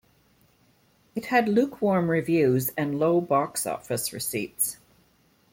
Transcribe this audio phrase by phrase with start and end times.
[1.13, 4.77] It had lukewarm reviews and low box-office receipts.